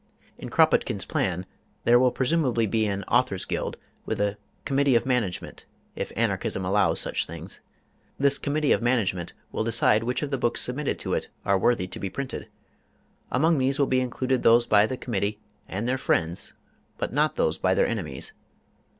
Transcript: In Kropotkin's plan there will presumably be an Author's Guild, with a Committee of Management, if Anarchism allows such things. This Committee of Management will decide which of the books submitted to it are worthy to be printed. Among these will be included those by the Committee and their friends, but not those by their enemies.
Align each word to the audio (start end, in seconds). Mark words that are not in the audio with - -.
In 0.35 0.49
Kropotkin's 0.49 1.05
plan 1.05 1.45
there 1.83 1.99
will 1.99 2.09
presumably 2.09 2.65
be 2.65 2.87
an 2.87 3.03
Author's 3.03 3.45
Guild, 3.45 3.77
with 4.03 4.19
a 4.19 4.35
Committee 4.65 4.95
of 4.95 5.05
Management, 5.05 5.67
if 5.95 6.11
Anarchism 6.15 6.65
allows 6.65 6.99
such 6.99 7.27
things. 7.27 7.59
This 8.17 8.39
Committee 8.39 8.71
of 8.71 8.81
Management 8.81 9.33
will 9.51 9.63
decide 9.63 10.01
which 10.03 10.23
of 10.23 10.31
the 10.31 10.39
books 10.39 10.59
submitted 10.59 10.97
to 10.97 11.13
it 11.13 11.29
are 11.45 11.59
worthy 11.59 11.85
to 11.85 11.99
be 11.99 12.09
printed. 12.09 12.47
Among 13.29 13.59
these 13.59 13.77
will 13.77 13.85
be 13.85 14.01
included 14.01 14.41
those 14.41 14.65
by 14.65 14.87
the 14.87 14.97
Committee 14.97 15.39
and 15.69 15.87
their 15.87 15.99
friends, 15.99 16.53
but 16.97 17.13
not 17.13 17.35
those 17.35 17.59
by 17.59 17.75
their 17.75 17.85
enemies. 17.85 18.33